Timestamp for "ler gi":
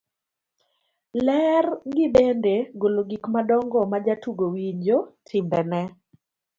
1.25-2.05